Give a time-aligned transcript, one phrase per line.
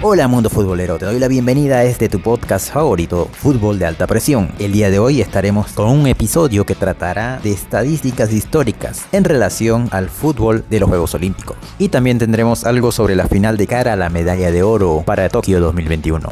[0.00, 4.06] Hola mundo futbolero, te doy la bienvenida a este tu podcast favorito, Fútbol de Alta
[4.06, 4.52] Presión.
[4.60, 9.88] El día de hoy estaremos con un episodio que tratará de estadísticas históricas en relación
[9.90, 11.56] al fútbol de los Juegos Olímpicos.
[11.80, 15.28] Y también tendremos algo sobre la final de cara a la medalla de oro para
[15.28, 16.28] Tokio 2021.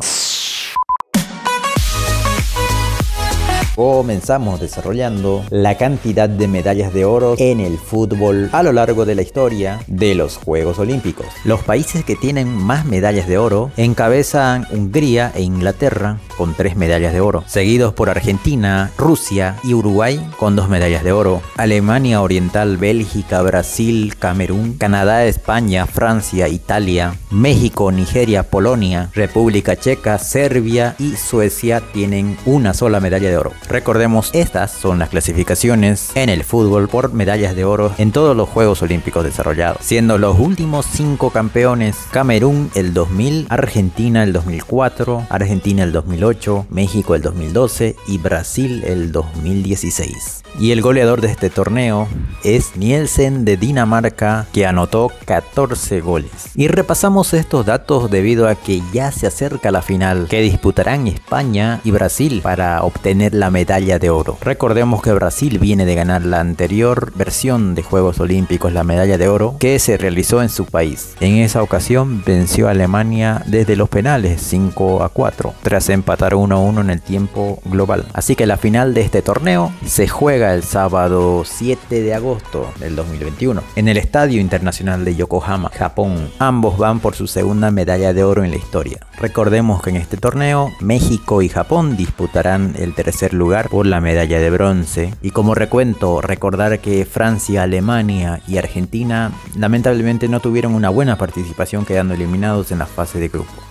[3.77, 9.15] Comenzamos desarrollando la cantidad de medallas de oro en el fútbol a lo largo de
[9.15, 11.27] la historia de los Juegos Olímpicos.
[11.45, 17.13] Los países que tienen más medallas de oro encabezan Hungría e Inglaterra con tres medallas
[17.13, 22.79] de oro, seguidos por Argentina, Rusia y Uruguay con dos medallas de oro, Alemania Oriental,
[22.79, 31.83] Bélgica, Brasil, Camerún, Canadá, España, Francia, Italia, México, Nigeria, Polonia, República Checa, Serbia y Suecia
[31.93, 33.53] tienen una sola medalla de oro.
[33.69, 38.49] Recordemos, estas son las clasificaciones en el fútbol por medallas de oro en todos los
[38.49, 45.83] Juegos Olímpicos desarrollados, siendo los últimos cinco campeones Camerún el 2000, Argentina el 2004, Argentina
[45.83, 50.43] el 2008, México el 2012 y Brasil el 2016.
[50.61, 52.09] Y el goleador de este torneo
[52.47, 56.31] es Nielsen de Dinamarca que anotó 14 goles.
[56.55, 61.81] Y repasamos estos datos debido a que ya se acerca la final que disputarán España
[61.83, 64.39] y Brasil para obtener la medalla de oro.
[64.41, 69.29] Recordemos que Brasil viene de ganar la anterior versión de Juegos Olímpicos, la medalla de
[69.29, 71.15] oro, que se realizó en su país.
[71.19, 76.55] En esa ocasión venció a Alemania desde los penales 5 a 4, tras empatar 1
[76.55, 78.07] a 1 en el tiempo global.
[78.13, 82.36] Así que la final de este torneo se juega el sábado 7 de agosto
[82.79, 86.31] del 2021 en el Estadio Internacional de Yokohama, Japón.
[86.39, 89.01] Ambos van por su segunda medalla de oro en la historia.
[89.19, 94.39] Recordemos que en este torneo México y Japón disputarán el tercer lugar por la medalla
[94.39, 95.15] de bronce.
[95.23, 101.85] Y como recuento, recordar que Francia, Alemania y Argentina lamentablemente no tuvieron una buena participación
[101.85, 103.66] quedando eliminados en la fase de grupo.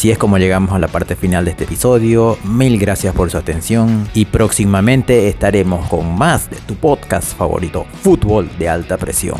[0.00, 2.38] Así es como llegamos a la parte final de este episodio.
[2.42, 8.48] Mil gracias por su atención y próximamente estaremos con más de tu podcast favorito, Fútbol
[8.58, 9.36] de Alta Presión.